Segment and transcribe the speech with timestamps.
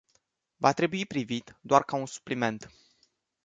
[0.69, 2.59] Ar trebui privit doar ca un supliment.